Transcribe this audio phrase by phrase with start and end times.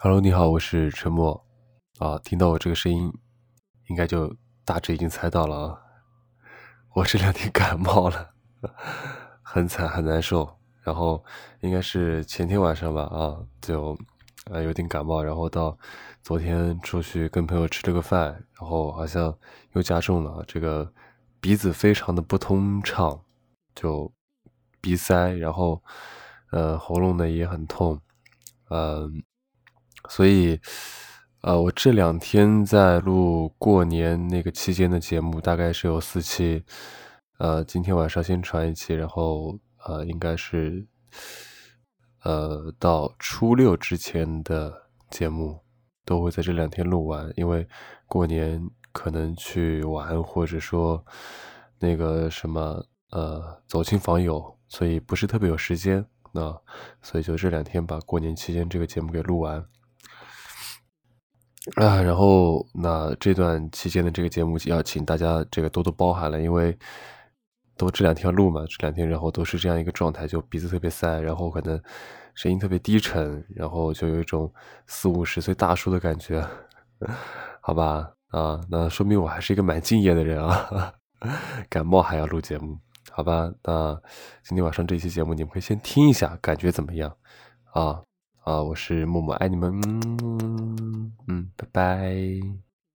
[0.00, 1.44] Hello，你好，我是陈默
[1.98, 2.16] 啊。
[2.20, 3.12] 听到我这个声音，
[3.88, 4.32] 应该就
[4.64, 5.82] 大致已经猜到了啊。
[6.94, 8.30] 我这两天感冒了，
[9.42, 10.48] 很惨，很难受。
[10.82, 11.24] 然后
[11.62, 13.98] 应该是前天晚上吧啊，就
[14.44, 15.76] 呃有点感冒，然后到
[16.22, 19.36] 昨天出去跟朋友吃了个饭，然后好像
[19.72, 20.92] 又加重了，这个
[21.40, 23.20] 鼻子非常的不通畅，
[23.74, 24.12] 就
[24.80, 25.82] 鼻塞，然后
[26.52, 28.00] 呃喉咙呢也很痛，
[28.68, 29.24] 嗯。
[30.08, 30.58] 所以，
[31.42, 36.64] 呃，我这两天在录过年那个期间的节目，大概是有四期，
[37.38, 40.86] 呃，今天晚上先传一期，然后呃，应该是，
[42.22, 44.72] 呃，到初六之前的
[45.10, 45.60] 节目
[46.04, 47.66] 都会在这两天录完，因为
[48.06, 48.60] 过年
[48.92, 51.04] 可能去玩，或者说
[51.78, 56.56] 那个什么，呃，走亲访友，所以不是特别有时间，那
[57.02, 59.64] 所以就这两天把过年期间这个节目给录完。
[61.76, 66.76] 啊，然后那这段期间的这个节目要请大家这个多多包涵了，因为
[67.76, 71.80] 都这两天录嘛，这两天然后都是这样一个状态，就鼻子特别塞，然后可能
[72.34, 74.52] 声音特别低沉，然后就有一种
[74.86, 76.44] 四五十岁大叔的感觉，
[77.60, 78.10] 好吧？
[78.28, 80.92] 啊，那说明我还是一个蛮敬业的人啊，
[81.68, 82.78] 感冒还要录节目，
[83.10, 83.50] 好吧？
[83.62, 84.00] 那
[84.42, 87.14] 今天晚上这期节目你们可以先听一下，感觉怎么样？
[87.72, 88.02] 啊？
[88.44, 90.37] 啊，我是木木爱你们，嗯，
[91.58, 92.67] 拜拜。